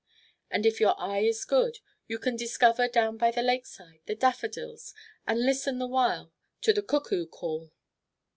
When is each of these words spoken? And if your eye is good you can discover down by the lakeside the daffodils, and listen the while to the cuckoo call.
And 0.49 0.65
if 0.65 0.79
your 0.79 0.99
eye 0.99 1.19
is 1.19 1.45
good 1.45 1.77
you 2.07 2.17
can 2.17 2.35
discover 2.35 2.87
down 2.87 3.17
by 3.17 3.29
the 3.29 3.43
lakeside 3.43 3.99
the 4.07 4.15
daffodils, 4.15 4.95
and 5.27 5.45
listen 5.45 5.77
the 5.77 5.85
while 5.85 6.33
to 6.61 6.73
the 6.73 6.81
cuckoo 6.81 7.27
call. 7.27 7.71